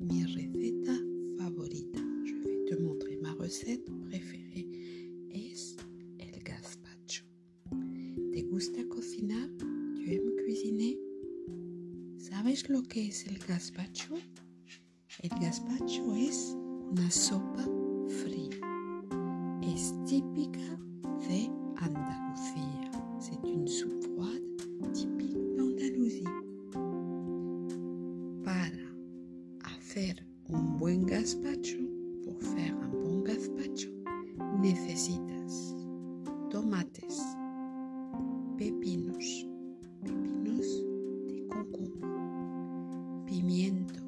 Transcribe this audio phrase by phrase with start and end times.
[0.00, 0.92] mi receta
[1.38, 2.00] favorita.
[2.24, 4.66] Je vais te montrer ma recette préférée.
[5.30, 5.76] Es
[6.18, 7.24] el gazpacho.
[8.32, 9.48] ¿Te gusta cocinar?
[9.56, 9.66] ¿Tu
[10.10, 10.96] aimes cuisiner?
[12.18, 14.16] ¿Sabes lo que es el gazpacho?
[15.22, 16.56] El gazpacho es
[16.90, 17.64] una sopa
[29.94, 31.78] hacer un buen gazpacho,
[32.24, 33.90] pour faire un bon gazpacho,
[34.60, 35.76] necesitas
[36.50, 37.22] tomates,
[38.58, 39.46] pepinos,
[40.02, 40.84] pepinos
[41.28, 42.10] de concombre,
[43.26, 44.00] pimiento,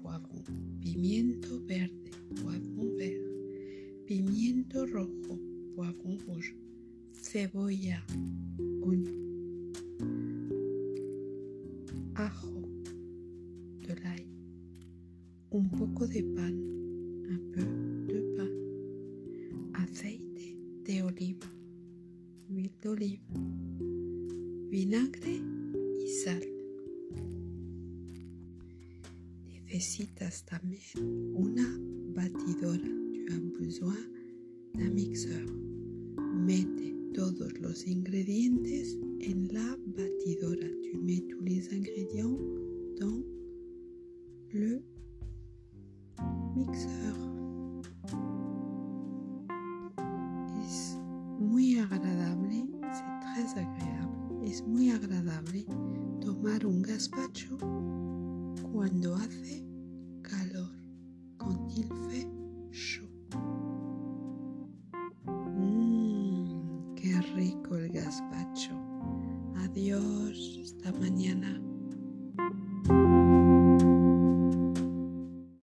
[0.00, 0.44] poivron,
[0.80, 5.40] pimiento verde, poivron vert, pimiento rojo,
[5.74, 6.56] poivron rouge,
[7.10, 8.00] cebolla,
[8.80, 9.72] oignon,
[12.14, 12.61] ajo,
[15.52, 16.54] un poco de pan,
[17.28, 17.66] un peu
[18.08, 18.48] de pan,
[19.74, 21.46] aceite de oliva,
[22.48, 23.22] huile d'oliva,
[24.70, 25.42] vinagre
[26.00, 26.42] y sal.
[29.44, 31.68] Necesitas también una
[32.14, 32.88] batidora.
[33.12, 33.98] Tu as besoin
[34.74, 35.44] d'un mixeur.
[36.46, 40.68] Mete todos los ingredientes en la batidora.
[40.82, 42.38] Tu mets tous les ingrédients
[42.98, 43.22] dans
[44.52, 44.82] le
[46.54, 47.16] mixeur.
[50.64, 50.98] Es
[51.38, 53.66] muy agradable, c'est très.
[54.44, 55.64] Es muy agradable
[56.20, 57.56] tomar un gazpacho
[58.72, 59.64] cuando hace
[60.22, 60.70] calor,
[61.38, 61.88] quand il.
[65.26, 68.72] Mmm, qué rico el gazpacho.
[69.56, 71.51] Adiós, hasta mañana.